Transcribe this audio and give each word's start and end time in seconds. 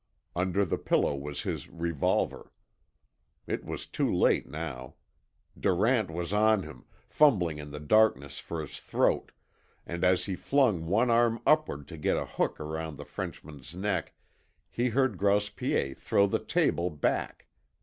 Under 0.35 0.65
the 0.65 0.79
pillow 0.79 1.13
was 1.15 1.43
his 1.43 1.69
revolver. 1.69 2.51
It 3.45 3.63
was 3.63 3.85
too 3.85 4.11
late 4.11 4.49
now. 4.49 4.95
Durant 5.55 6.09
was 6.09 6.33
on 6.33 6.63
him, 6.63 6.85
fumbling 7.07 7.59
in 7.59 7.69
the 7.69 7.79
darkness 7.79 8.39
for 8.39 8.61
his 8.61 8.79
throat, 8.79 9.31
and 9.85 10.03
as 10.03 10.25
he 10.25 10.35
flung 10.35 10.87
one 10.87 11.11
arm 11.11 11.39
upward 11.45 11.87
to 11.89 11.97
get 11.97 12.17
a 12.17 12.25
hook 12.25 12.59
around 12.59 12.97
the 12.97 13.05
Frenchman's 13.05 13.75
neck 13.75 14.15
he 14.71 14.89
heard 14.89 15.19
Grouse 15.19 15.49
Piet 15.49 15.99
throw 15.99 16.25
the 16.25 16.39
table 16.43 16.89
back. 16.89 17.45